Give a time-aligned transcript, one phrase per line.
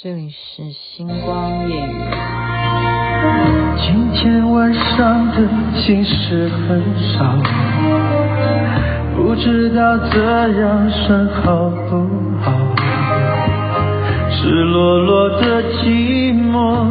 [0.00, 1.92] 这里是星光夜语。
[3.80, 5.42] 今天晚上的
[5.74, 6.80] 心事很
[7.12, 7.34] 少，
[9.16, 12.06] 不知道这样算好不
[12.40, 12.52] 好？
[14.30, 16.86] 赤裸裸的寂寞，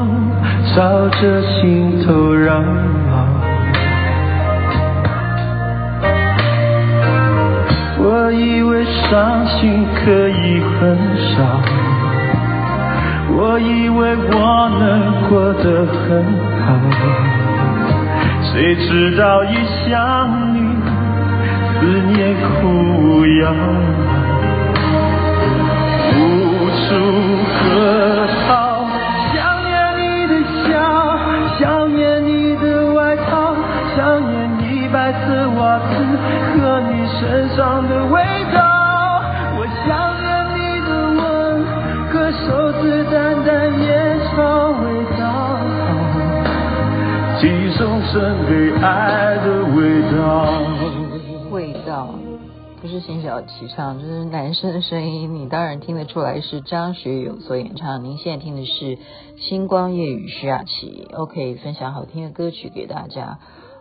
[0.76, 2.62] 朝着心头绕。
[8.00, 10.98] 我以为伤心可以很
[11.34, 11.87] 少。
[13.30, 16.24] 我以为我能过得很
[16.64, 16.66] 好，
[18.42, 19.54] 谁知道一
[19.90, 19.96] 想
[20.54, 20.58] 你，
[21.80, 23.54] 思念苦药，
[48.20, 52.16] 爱的味道，味道
[52.82, 58.04] 不是辛晓琪唱，就是男生的声音，你当然听得出来是张学友所演唱。
[58.04, 58.86] 您现在听的是
[59.38, 63.38] 《星光夜雨》徐雅琪，OK，分享好听的歌曲给大家。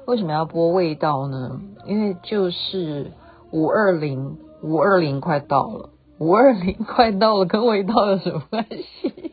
[0.07, 1.59] 为什么要播味道呢？
[1.87, 3.13] 因为就是
[3.53, 9.33] 五二零，五二零快到了，五二零快到了，跟味道有什么关系？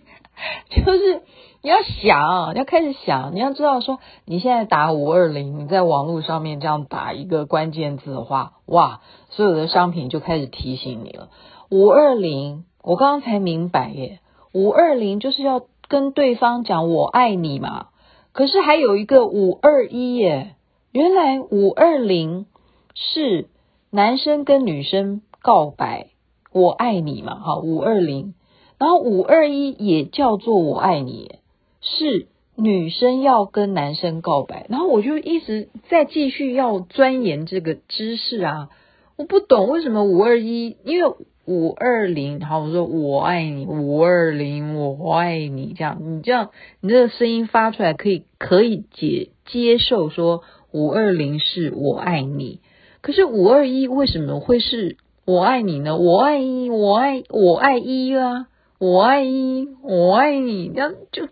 [0.71, 1.21] 就是。
[1.65, 11.29] 你要想，你要开始想，你要知道说，你现在打五二零，你在网络上面这样打一个关键字的话，哇，所有的商品就开始提醒你了。
[11.69, 14.19] 五二零，我刚刚才明白耶，
[14.51, 17.87] 五二零就是要跟对方讲我爱你嘛。
[18.33, 20.55] 可是还有一个五二一耶，
[20.91, 22.45] 原来五二零
[22.93, 23.47] 是
[23.89, 26.07] 男生跟女生告白
[26.51, 28.33] 我爱你嘛，好，五二零，
[28.77, 31.35] 然后五二一也叫做我爱你。
[31.83, 38.69] 是女生要跟男生告白，然后我就一直在继续要钻研这个知识啊！
[39.17, 41.13] 我不懂为什么五二一，因为
[41.45, 52.61] 五二零，好，我说我爱你，五二零我爱你，这样你这样你这个声音发出来可以可以接接受说五二零是我爱你，
[53.01, 55.97] 可是五二一为什么会是我爱你呢？
[55.97, 58.47] 我爱一，我爱我爱一啊，
[58.79, 61.27] 我爱一，我爱你，这样就。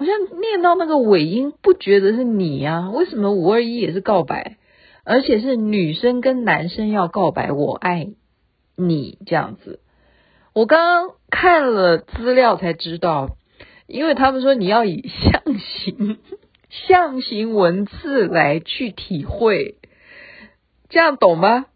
[0.00, 2.88] 好像念到那个尾音，不觉得是你呀？
[2.88, 4.56] 为什么五二一也是告白，
[5.04, 8.08] 而且是女生跟男生要告白，我爱
[8.76, 9.80] 你这样子？
[10.54, 13.36] 我刚刚看了资料才知道，
[13.86, 16.16] 因为他们说你要以象形
[16.88, 19.74] 象形文字来去体会，
[20.88, 21.66] 这样懂吗？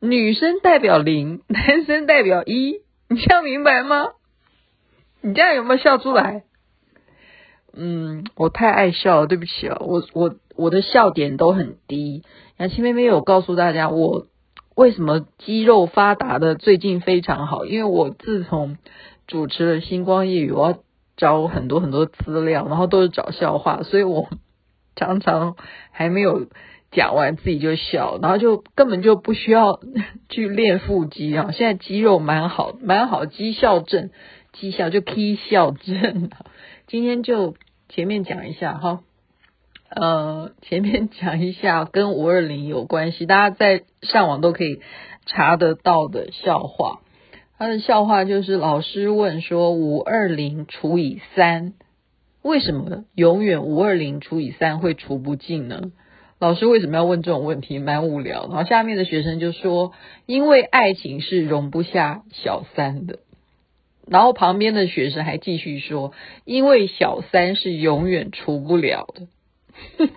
[0.00, 2.80] 女生代表零，男生代表一，
[3.10, 4.12] 你这样明白吗？
[5.20, 6.44] 你这样有没有笑出来？
[7.76, 12.22] 嗯，我太爱笑了，对不起啊，我我我的笑点都很低。
[12.58, 14.26] 雅琪妹妹有告诉大家，我
[14.76, 18.76] 为什么肌肉发达的最近非常好，因为我自从
[19.26, 20.78] 主持了星光夜语，我要
[21.16, 24.28] 找很多很多资料，然后都是找笑话，所以我
[24.96, 25.56] 常常
[25.90, 26.46] 还没有
[26.92, 29.80] 讲完自己就笑，然后就根本就不需要
[30.28, 31.50] 去练腹肌啊。
[31.52, 34.10] 现在肌肉蛮好，蛮好，肌笑症，
[34.52, 36.30] 肌笑就 K 笑症。
[36.86, 37.54] 今天就
[37.88, 39.00] 前面讲一下哈，
[39.88, 44.80] 呃，前面讲一下跟五二零有关系，大家在上网都可以
[45.24, 47.00] 查得到的笑话。
[47.56, 51.72] 他的笑话就是老师问说五二零除以三，
[52.42, 55.90] 为什么永远五二零除以三会除不尽呢？
[56.38, 57.78] 老师为什么要问这种问题？
[57.78, 58.46] 蛮无聊。
[58.48, 59.92] 然后下面的学生就说，
[60.26, 63.20] 因为爱情是容不下小三的。
[64.06, 66.12] 然后旁边的学生还继续说，
[66.44, 69.26] 因为小三是永远除不了的，
[69.98, 70.10] 就是。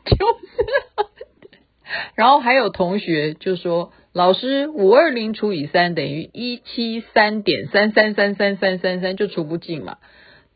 [2.15, 9.97] 然后还有同学就说，老师五二零除以三等于一七三点三三三三三三三，就除不尽嘛。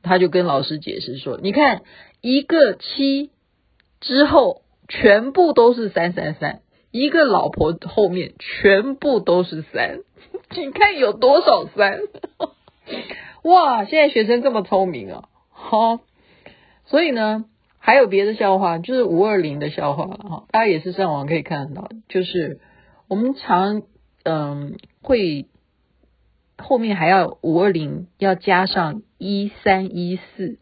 [0.04, 1.84] 他就跟老师解释说，你看
[2.20, 3.30] 一个七
[4.02, 6.62] 之后全部都是三三三，
[6.92, 10.00] 一个老婆后面全部都是三，
[10.58, 12.00] 你看有多少三？
[13.44, 15.30] 哇，现在学生这么聪明啊！
[15.50, 16.00] 好，
[16.86, 17.46] 所以呢，
[17.80, 22.60] 还有别的笑话，就是五二零的笑话哈，大家也是上网可以看得到，就是
[23.08, 23.82] 我们常
[24.24, 25.48] 嗯会
[26.58, 30.60] 后面还要五二零要加上一三一四，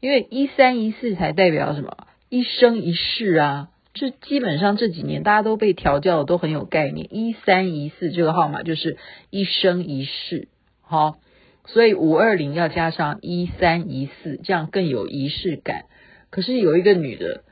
[0.00, 2.06] 因为一三一四才代表什么？
[2.30, 3.68] 一生一世啊！
[3.92, 8.96] 就基本上这几年大家都被调教的都很有概念，一三一四这个号码就是
[9.28, 10.48] 一生一世，
[10.80, 11.16] 好。
[11.72, 15.86] 所以五二零要加上一三一四，这样更有仪式感。
[16.28, 17.44] 可是有一个女的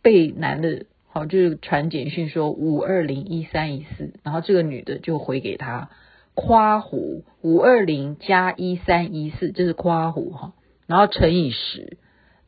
[0.00, 5.90] 被男的，好就是传简讯说五二零一三一四，然后这个女的就回给他
[6.34, 10.54] 夸胡五二零加一三一四，这是夸胡哈，
[10.86, 11.98] 然后乘以十，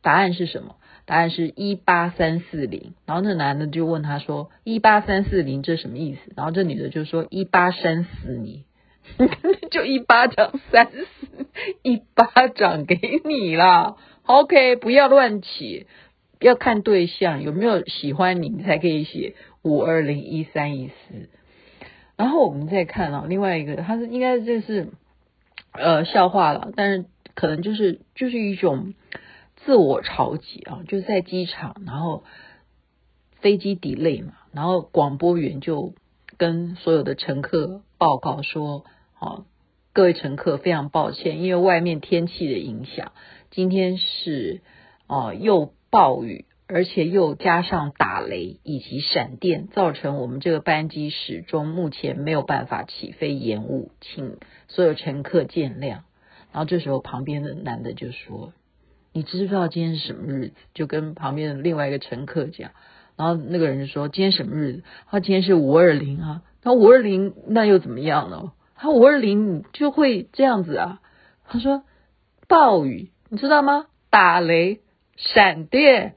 [0.01, 0.77] 答案是什么？
[1.05, 2.93] 答案是一八三四零。
[3.05, 6.31] 然后那男的就问他说一八三四零这什么意思？
[6.35, 8.63] 然后这女的就说一八三四你。
[9.71, 11.47] 就一巴掌扇死，
[11.81, 13.95] 一巴掌给你啦。
[14.25, 15.87] OK，不要乱写，
[16.39, 21.29] 要看对象有没有喜欢你，你才可以写五二零一三一四。
[22.15, 24.89] 然后我们再看啊，另外一个，他是应该这是
[25.73, 28.93] 呃笑话了，但是可能就是就是一种
[29.57, 32.23] 自我嘲讽啊，就是在机场，然后
[33.41, 35.93] 飞机 delay 嘛，然后广播员就
[36.37, 38.85] 跟所有的乘客报告说。
[39.25, 39.45] 哦，
[39.93, 43.13] 各位乘客，非常抱歉，因为外面天气的影响，
[43.51, 44.61] 今天是
[45.07, 56.01] 哦又暴雨，而且又加上打雷以及闪电，造成我们这个班机始终目前没有办法起飞延误，请所有乘客见谅。
[56.51, 58.51] 然后这时候旁边的男的就说
[59.13, 62.71] ：“你知不知道今天是什么日子？”就跟旁边的另外一个乘客讲，
[63.17, 64.83] 然后那个人就说：“今天什么日子？
[65.09, 66.41] 他今天是五二零啊。
[66.63, 70.99] 那五二零那又怎么样呢？”他五二零就会这样子啊？
[71.47, 71.83] 他说
[72.47, 73.85] 暴雨，你知道吗？
[74.09, 74.81] 打雷、
[75.15, 76.15] 闪电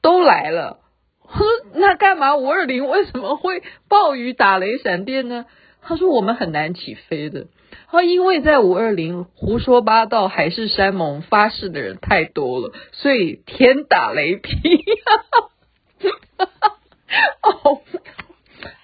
[0.00, 0.80] 都来了。
[1.26, 5.46] 他说那干嘛五二零为什么会暴雨、打雷、闪电呢？
[5.82, 7.46] 他说我们很难起飞的。
[7.88, 14.52] 他因为在五二零胡说八道、海誓山盟、发誓的人太多了，所以天打雷劈。
[17.42, 17.80] 哦，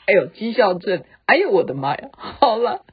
[0.06, 1.04] 哎呦，讥笑症！
[1.26, 2.10] 哎呦，我的妈呀！
[2.12, 2.84] 好了。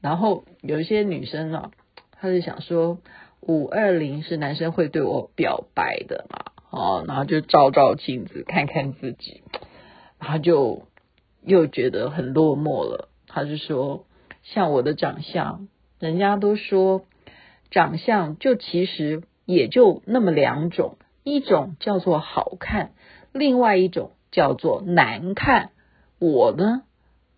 [0.00, 1.70] 然后有一些女生啊，
[2.12, 2.98] 她就想说
[3.40, 9.42] 五二零是男生会对我表白的嘛，哦，然后就照照镜子看看自己，
[10.18, 10.82] 然后就
[11.42, 13.08] 又觉得很落寞了。
[13.28, 14.06] 她就说，
[14.42, 15.68] 像我的长相，
[16.00, 17.04] 人家都说
[17.70, 22.90] 长相就其实也就那么两种，一种叫做好看，
[23.32, 25.70] 另外一种叫做难看。
[26.18, 26.82] 我呢，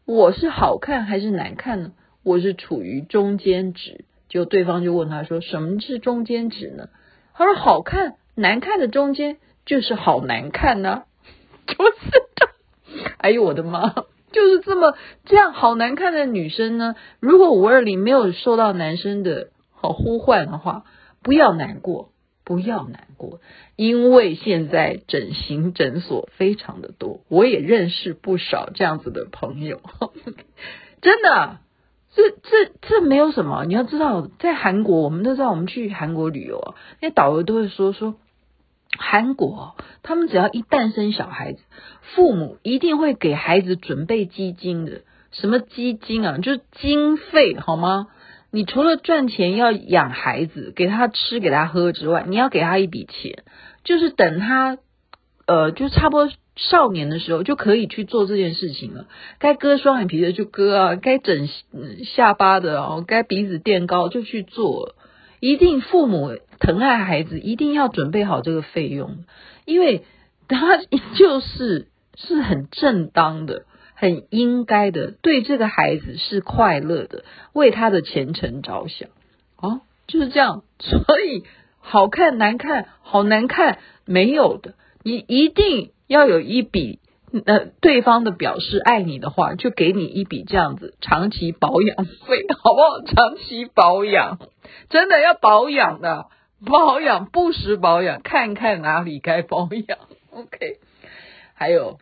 [0.04, 1.92] 我是好看还是难看呢？
[2.24, 6.88] 我是处于中间值，就对方就问他说：“什么是中间值呢？”
[7.34, 11.02] 他说：“好看难看的中间就是好难看呢。
[11.66, 12.48] ”就是这，
[13.18, 13.92] 哎呦我的妈！
[14.30, 20.84] 就是这么这样好难看的女生呢，如果五二零没有受到男生的好呼唤的话，
[21.22, 22.11] 不要难过，
[22.44, 23.40] 不要难过，
[23.76, 29.80] 因为现在整形诊所非常的多，我也认识不少这样子的朋友，
[31.00, 31.58] 真的。
[32.14, 38.16] 这这这没有什么，你要知道，在韩国，我们都知道，我们去韩国旅游啊，那导游都会说说，
[38.98, 41.62] 韩国他们只要一诞生小孩子，
[42.02, 45.00] 父母一定会给孩子准备基金的，
[45.30, 48.08] 什么基金啊，就是经费好吗？
[48.52, 53.42] 你除了赚钱要养孩子，给他吃给他喝之外，你要给他一笔钱，
[53.82, 54.78] 就是等他，
[55.46, 56.32] 呃，就差不多。
[56.54, 59.06] 少年的时候就可以去做这件事情了，
[59.38, 61.48] 该割双眼皮的就割啊，该整
[62.04, 64.94] 下巴的哦，该鼻子垫高就去做。
[65.40, 69.24] 一定父母疼爱孩子，一定要准备好这个费用，
[69.64, 70.04] 因为
[70.46, 70.76] 他
[71.16, 73.64] 就是是很正当的、
[74.02, 79.08] 很应该的，对这个孩子是快乐的，为他的前程着想
[79.56, 80.64] 哦，就是这样。
[80.80, 81.44] 所以
[81.78, 85.92] 好看难看，好难看没有的，你一定。
[86.08, 86.98] 要有一笔，
[87.46, 93.00] 呃，对方的表示爱你的话，就给你一笔这样子长期保养费，好不好？
[93.06, 94.38] 长期保养，
[94.90, 96.26] 真的要保养的，
[96.66, 99.98] 保养不时保养，看看哪里该保养。
[100.32, 100.80] OK，
[101.54, 101.96] 还有，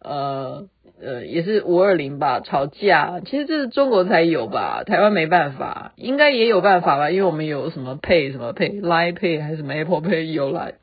[0.00, 0.66] 呃
[1.02, 10.74] 呃，也是五二零吧，吵架，其实这是中国才有吧，台湾没办法，应该也有办法吧，因为我们有什么 Pay 什么 Pay，Line Pay 还是什么 Apple Pay 有来。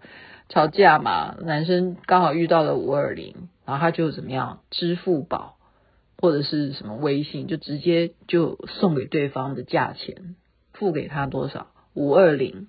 [0.49, 3.35] 吵架嘛，男生刚好遇到了五二零，
[3.65, 5.55] 然后他就怎么样，支付宝
[6.17, 10.35] 或者是什么微信，就直接就送给对方的价钱，
[10.73, 11.67] 付给他多少？
[11.93, 12.67] 五二零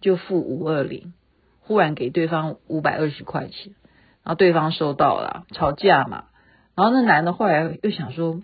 [0.00, 1.12] 就付五二零，
[1.60, 3.74] 忽然给对方五百二十块钱，
[4.22, 6.26] 然后对方收到了，吵架嘛，
[6.78, 8.40] 然后那男的后来又想说，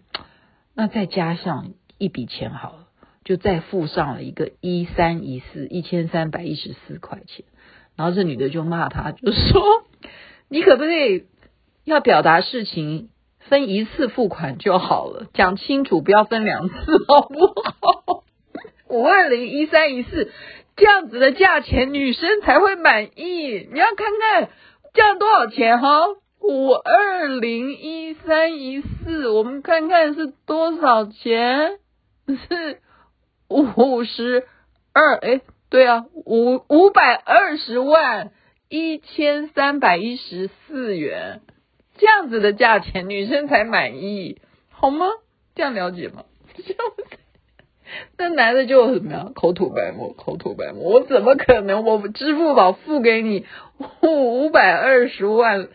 [0.75, 2.89] 那再加上一笔钱好了，
[3.23, 7.45] 就再付上了一个一三一四一千三百一十四块钱。
[7.95, 9.63] 然后这女的就骂他，就说
[10.51, 11.27] ：“你可不可以
[11.85, 16.75] 要表达事情分一次付款就好了，讲清楚，不要分两次，
[17.07, 18.25] 好不好？”
[18.91, 20.33] 五二零一三一四
[20.75, 23.69] 这样子的价钱，女生才会满意。
[23.73, 24.51] 你要看看
[24.93, 26.09] 这样多少钱哈？
[26.47, 31.79] 五二零一三一四，我们看看是多少钱？
[32.27, 32.81] 是
[33.49, 34.47] 五十
[34.93, 38.33] 二，哎，对啊，五五百二十万
[38.69, 41.41] 一千三百一十四元，
[41.97, 44.39] 这样子的价钱，女生才满意，
[44.71, 45.07] 好吗？
[45.55, 46.25] 这样了解吗？
[46.55, 46.79] 这样。
[48.19, 49.33] 那男的就怎么样？
[49.35, 50.83] 口吐白沫，口吐白沫。
[50.83, 51.85] 我怎么可能？
[51.85, 53.47] 我支付宝付给你
[54.03, 55.69] 五百二十万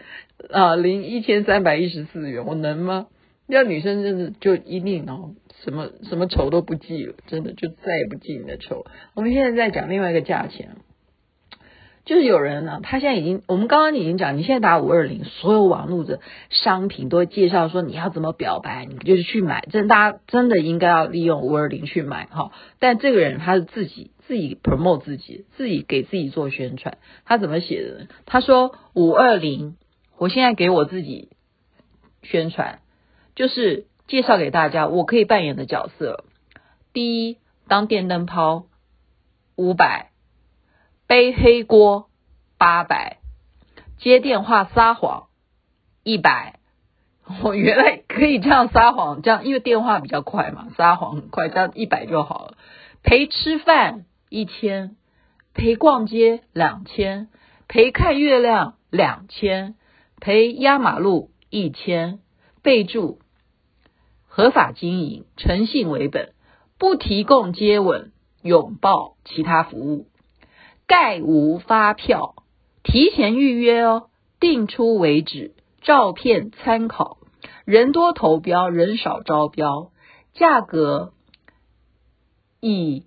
[0.52, 3.08] 啊，零一千三百一十四元，我能吗？
[3.48, 8.86] 要女生真的就一定哦，什么什么仇都不记了，真的就再也不记你的仇。
[9.16, 10.78] 我们现在在讲另外一个价钱。
[12.06, 22.52] 就是有人呢，他现在已经，我们刚刚已经讲，你现在打五二零，所有网络的商品都会介绍说你要怎么表白，你就是去买，真大家真的应该要利用五二零去买哈。
[22.80, 28.08] 但这个人他是自己自己 promote 自己，自己给自己做宣传，他怎么写的呢？
[28.26, 29.76] 他说五二零，
[30.20, 31.30] 我现在给我自己
[32.22, 32.82] 宣传，
[33.36, 36.26] 就是介绍给大家我可以扮演的角色。
[36.94, 38.66] 第一，当电灯泡，
[39.56, 40.12] 五百。
[41.08, 42.08] 背黑锅
[42.60, 43.18] 八百，
[43.98, 45.30] 接电话撒谎
[46.04, 46.60] 一百。
[47.42, 52.58] 我原来可以这样撒谎，这样因为电话比较快嘛，撒谎很快，这样一百就好了。
[53.02, 54.98] 陪吃饭一千，
[55.56, 57.30] 陪逛街两千，
[57.68, 59.74] 陪看月亮两千，
[60.20, 62.20] 陪压马路一千。
[62.62, 63.20] 备注：
[64.28, 66.34] 合法经营，诚信为本，
[66.78, 68.12] 不提供接吻、
[68.42, 70.08] 拥抱其他服务。
[70.86, 72.36] 概无发票，
[72.84, 74.10] 提前预约哦，
[74.40, 77.18] 订出为止，照片参考，
[77.64, 79.92] 人多投标，人少招标，
[80.34, 81.14] 价格
[82.60, 83.06] 以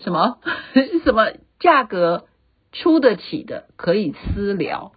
[0.00, 0.38] 什么
[1.04, 2.26] 什么价格
[2.72, 4.92] 出得起的可以私聊，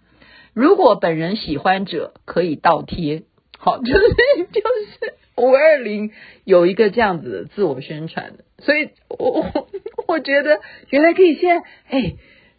[0.60, 3.22] 如果本人喜欢者可以倒贴，
[3.58, 4.00] 好，就是
[4.52, 6.10] 就是五二零
[6.44, 9.66] 有一个这样子的自我宣传的，所以我我。
[10.08, 12.14] 我觉得原来可以现在，哎，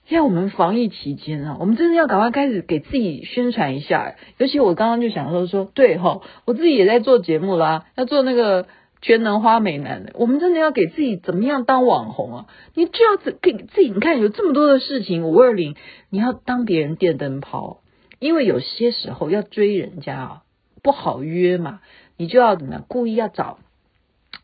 [0.05, 4.15] 现在我们防疫期间啊，我们真的要赶快开始给自己宣传一下。
[4.37, 8.67] 尤其我刚刚就想说说，对哈，我自己也在做节目啦，要做那个
[9.01, 10.13] 全能花美男的。
[10.15, 12.45] 我们真的要给自己怎么样当网红啊？
[12.73, 15.75] 你就要给自己，你看有这么多的事情，五二零，
[16.09, 17.80] 你要当别人电灯泡，
[18.21, 20.43] 因为有些时候要追人家啊，
[20.83, 21.81] 不好约嘛，
[22.17, 23.59] 你就要怎么样，故意要找。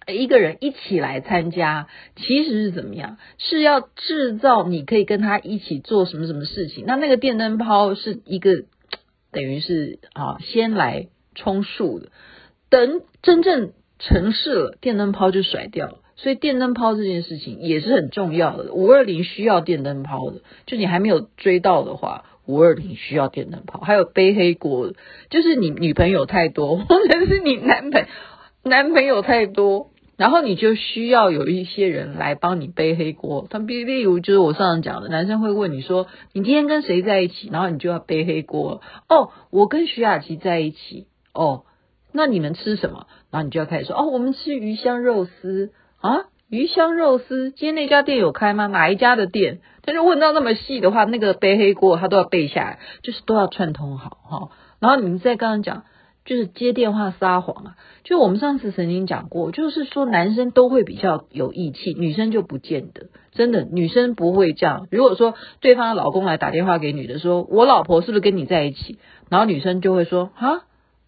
[0.08, 3.18] 一个人一起来参加，其实是怎么样？
[3.38, 6.86] 是要制造你可以跟他一起做什么什么事情。
[6.88, 8.64] 那那个电灯泡是一个，
[9.32, 12.10] 等于是啊，先来充数的。
[12.70, 16.00] 等真正成事了，电灯泡就甩掉了。
[16.16, 18.74] 所以电灯泡这件事情也是很重要的。
[18.74, 23.80] 五二零需要电灯泡的，就你还没有追到的话，五二零需要电灯泡。
[23.80, 24.94] 还有背黑锅，
[25.30, 28.06] 就是你女朋友太多， 或者是你男朋
[28.64, 29.92] 男朋友太多。
[30.18, 38.82] 然后你就需要有一些人来帮你背黑锅，他比例如就是我上次讲的，男生会问你说，你今天跟谁在一起，然后你就要背黑锅。
[39.10, 41.06] 哦，我跟徐雅琪在一起。
[41.36, 41.66] 哦，
[42.12, 43.06] 那你们吃什么？
[43.30, 47.52] 然后你就要开始说，哦，我们吃鱼香肉丝啊，鱼香肉丝。
[47.52, 48.68] 今天那家店有开吗？
[48.68, 49.60] 哪一家的店？
[49.84, 54.50] 他就问到那么细的话，那个背黑锅他都要背下来，就是都要串通好哈。
[54.80, 55.84] 然后你们再刚刚讲。
[56.26, 57.76] 就是接电话撒谎啊！
[58.04, 63.08] 就我们上次曾经讲过，就是说男生都会比较有义气，女生就不见得。
[63.32, 64.88] 真的，女生不会这样。
[64.92, 69.00] 如果说对方的老公来打电话给女的，说我老婆是不是跟你在一起？
[69.30, 70.64] 然后女生就会说啊，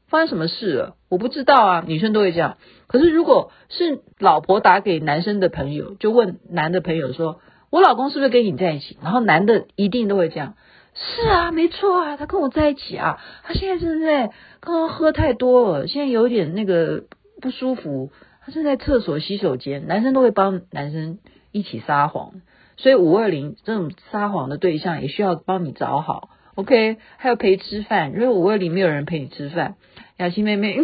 [0.09, 0.95] 发生什么事了？
[1.07, 1.83] 我不知道啊。
[1.87, 2.57] 女生都会这样。
[2.87, 7.39] 可是如果是老婆打给男生的朋友，就问男的朋友说，
[7.69, 8.97] 我老公是不是跟你在一起？
[9.01, 10.55] 然后男的一定都会这样。
[10.95, 13.19] 是啊，没错啊，他跟我在一起啊。
[13.43, 17.03] 他现在正在刚刚喝太多了，现在有点那个
[17.41, 18.11] 不舒服。
[18.41, 21.19] 他正在厕所洗手间，男生都会帮男生
[21.51, 22.41] 一起撒谎，
[22.77, 26.29] 所以五二零这种撒谎的对象也需要帮你找好。
[26.55, 29.75] OK，还有陪吃饭，因为五二零没有人陪你吃饭。
[30.19, 30.75] 雅琪妹妹，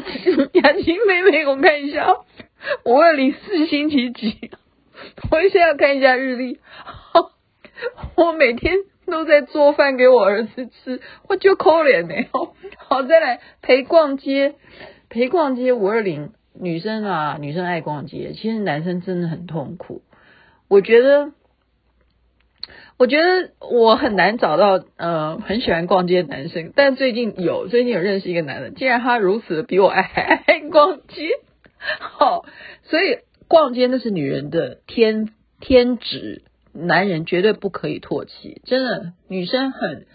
[0.54, 2.08] 雅琪妹妹，我看一下，
[2.86, 4.50] 五二零是星期几？
[5.32, 6.60] 我现在要看一下日历。
[8.18, 8.76] 我每天。
[9.08, 11.00] 都在做饭给我儿子吃，
[11.30, 12.28] 我就可怜呢。
[12.90, 14.56] 好，再来陪逛街，
[15.10, 20.02] 陪逛街五二零，女生啊，女生爱逛街，其实男生真的很痛苦。
[20.68, 21.34] 我觉得，
[22.98, 31.30] 我觉得我很难找到呃很喜欢逛街的男生，但最近有，最近有认识一个男的，既然他如此的比我爱 还爱逛街，
[32.00, 32.46] 好，
[32.84, 38.62] 所以逛街那是女人的天天职，男人绝对不可以唾弃。
[38.66, 40.06] 真的，女生很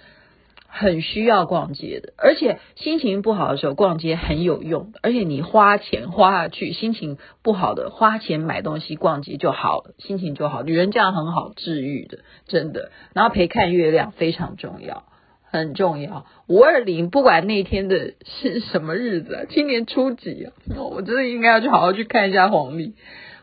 [0.70, 4.92] 很需要逛街的，而且心情不好的时候逛街很有用。
[5.02, 10.62] 而且你花钱花下去，心情不好的花钱买东西逛街就好了，心情就好。
[10.62, 12.90] 女人这样很好治愈的，真的。
[13.12, 15.04] 然后陪看月亮非常重要。
[15.52, 22.94] 很重要，五二零不管那天的是什么日子啊，今年初几啊，我真的应该要去好好去看一下黄历。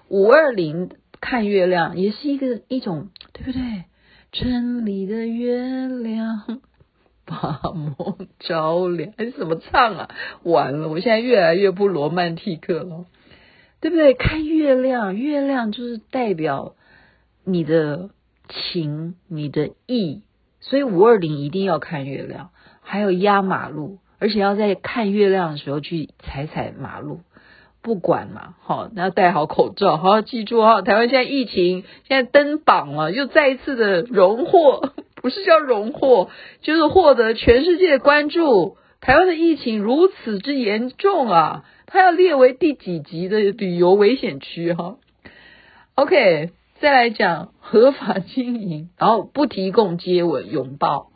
[0.07, 3.83] 五二零看月亮也是一个一种，对不对？
[4.31, 6.61] 城里的月亮
[7.27, 10.09] 把梦照亮，还是怎么唱啊？
[10.43, 13.05] 完了，我现在越来越不罗曼蒂克了，
[13.81, 14.13] 对不对？
[14.13, 16.75] 看月亮，月亮就是代表
[17.43, 18.09] 你的
[18.49, 20.23] 情，你的意。
[20.59, 22.49] 所以五二零一定要看月亮，
[22.81, 27.21] 还有压马路，而且要在看月亮的时候去踩踩马路，
[27.81, 30.81] 不管嘛，好，那要戴好口罩，好，好记住哈。
[30.81, 34.91] 台湾现在疫情现在登榜了，又再一次的荣获，
[35.21, 36.29] 不是叫荣获，
[36.61, 38.77] 就是获得全世界关注。
[39.01, 44.97] 台湾的疫情如此之严重啊，它要列为第几级的旅游危险区哈
[45.95, 46.51] ？OK。
[46.79, 51.09] 再来讲合法经营，然后不提供接吻、拥抱。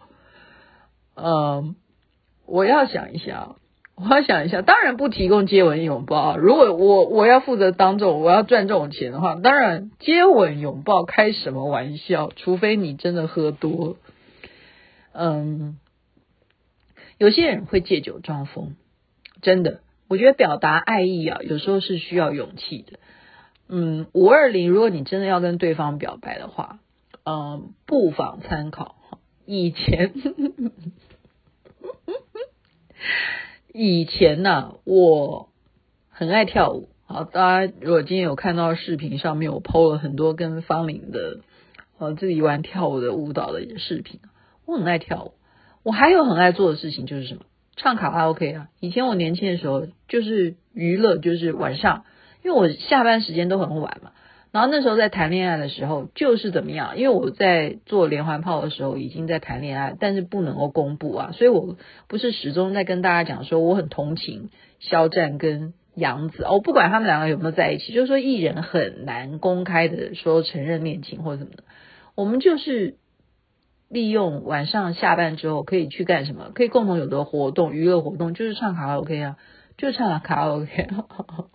[1.14, 1.76] 嗯，
[2.48, 3.58] 我要想一想，
[4.10, 4.62] 我想一下。
[4.62, 6.38] 当然不提供接吻、拥抱。
[6.38, 12.32] 如果我我要负责当这种，我要赚这种钱的话，当然接吻、拥抱开什么玩笑？
[12.36, 13.98] 除非你真的喝多。
[15.14, 15.78] 嗯，
[17.18, 18.76] 有些人会借酒装疯，
[19.42, 19.82] 真的。
[20.08, 23.00] 我觉得表达爱意啊，有时候是需要勇气的。
[23.70, 26.80] 嗯，五二零，如果你真的要跟对方表白的话，
[27.24, 28.96] 嗯，不妨参考。
[29.46, 30.14] 以前，
[33.74, 35.50] 以前呢、我
[36.10, 36.90] 很爱跳舞。
[37.06, 41.40] 好，大家如果今天有看到视频上面，我 PO 了很多跟方龄的
[41.98, 44.20] 呃自己玩跳舞的舞蹈的视频。
[44.66, 45.34] 我很爱跳舞，
[45.84, 47.42] 我还有很爱做的事情就是什么？
[47.78, 48.68] 唱卡拉 OK 啊。
[48.80, 52.04] 以前我年轻的时候，就是娱乐，就是晚上。
[52.44, 54.12] 因为我下班时间都很晚嘛，
[54.52, 56.98] 然后那时候在谈恋爱的时候就是怎么样？
[56.98, 71.64] 因为我在做连环炮的时候已经在谈恋爱，但是不能够公布啊，所以我不是始终在跟大家讲说我很同情肖战跟杨紫哦，不管他们两个有没有在一起，就是说艺人很难公开的说承认恋情或者什么的，
[72.16, 72.98] 我们就是
[73.88, 76.52] 利用晚上下班之后可以去干什么？
[76.54, 79.38] 可以共同有的活动娱乐活动就是唱卡拉 OK 啊，
[79.78, 80.88] 就唱卡拉 OK。
[80.92, 81.50] 我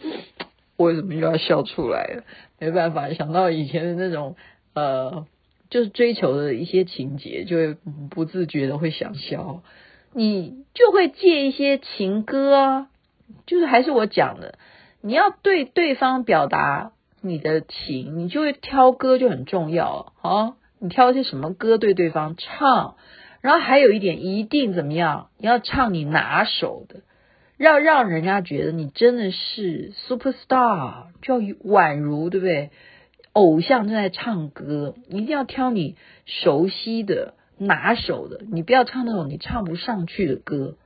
[0.76, 2.24] 为什么又要笑出来了？
[2.58, 4.36] 没办法，想到以前的那种
[4.74, 5.26] 呃，
[5.70, 7.76] 就是追求的一些情节，就会
[8.10, 9.62] 不自觉的会想笑。
[10.12, 12.88] 你就会借一些情歌啊，
[13.46, 14.58] 就是还是我讲的，
[15.02, 20.54] 你要对对方表达你的情，你就会挑歌就很重要啊。
[20.78, 22.96] 你挑一些什么歌对对方唱，
[23.40, 27.00] 然后还有一点一定怎么样，你要唱你拿手的。
[27.56, 32.70] 要让人家觉得你真的是 super star，就要宛如对不对？
[33.32, 40.76] 偶像正在唱歌，一定要挑你熟悉的、拿手的，你不要唱那种你唱不上去的歌，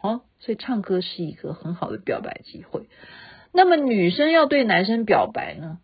[0.00, 2.82] 啊，所以唱歌是一个很好的表白机会。
[3.52, 5.78] 那么女生要对男生表白呢？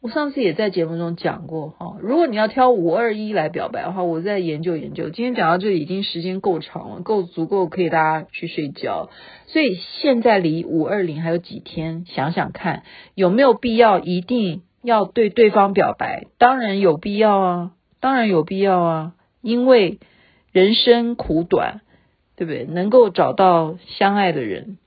[0.00, 5.10] 我上次也在节目中讲过哈，如果你要挑五二一来表白的话，我再研究研究。
[5.10, 9.10] 今天讲到这里已经时间够长了，够足够可以大家去睡觉。
[9.48, 12.84] 所以现在离五二零还有几天，想想看
[13.16, 16.28] 有没有必要一定要对对方表白？
[16.38, 19.98] 当然有必要啊，当然有必要啊，因为
[20.52, 21.80] 人生苦短，
[22.36, 22.64] 对不对？
[22.66, 24.78] 能够找到相爱的人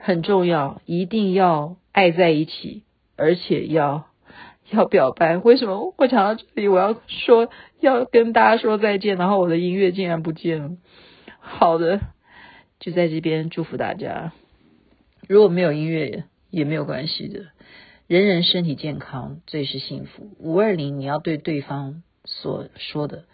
[0.00, 2.82] 很重要，一定要爱在一起，
[3.18, 4.06] 而且要。
[4.70, 5.36] 要表白？
[5.38, 7.50] 为什么我讲到这里，我要说
[7.80, 10.70] 要跟大家说再见，然后我的音乐竟然不见了。
[11.38, 12.00] 好的，
[12.80, 14.32] 就在这边祝福大家。
[15.28, 17.46] 如果没有音乐也没有关系的，
[18.06, 20.30] 人人身体健康最是幸福。
[20.38, 23.24] 五二零，你要对对方所说的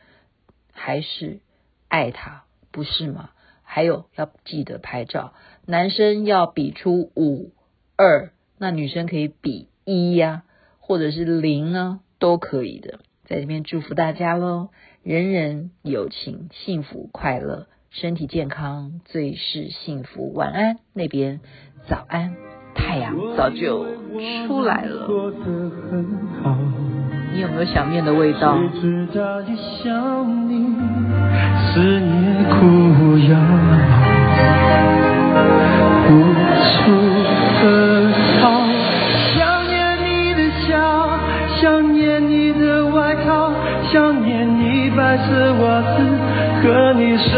[0.73, 1.41] 还是
[1.89, 3.31] 爱他，不是吗？
[3.63, 5.33] 还有要记得拍照，
[5.65, 7.53] 男生要比出五
[7.97, 10.43] 二，那女生可以比一呀。
[10.91, 14.71] 或者是零呢，都可以的，在这边祝福大家喽！
[15.05, 20.33] 人人有情，幸福快乐，身体健康最是幸福。
[20.35, 21.39] 晚安那边，
[21.89, 22.35] 早安，
[22.75, 23.87] 太阳早就
[24.49, 25.07] 出来了。
[27.35, 28.57] 你有没有想念的味道？
[28.57, 28.59] 还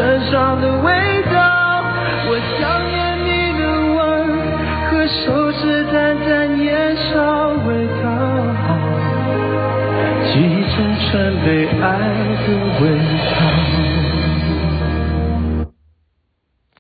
[0.02, 0.81] 身上的